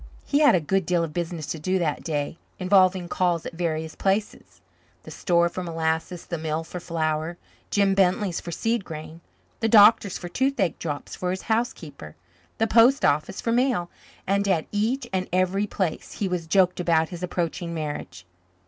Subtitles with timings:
[0.25, 3.93] He had a good deal of business to do that day, involving calls at various
[3.93, 4.59] places
[5.03, 7.37] the store for molasses, the mill for flour,
[7.69, 9.21] Jim Bentley's for seed grain,
[9.59, 12.15] the doctor's for toothache drops for his housekeeper,
[12.57, 13.91] the post office for mail
[14.25, 18.25] and at each and every place he was joked about his approaching marriage.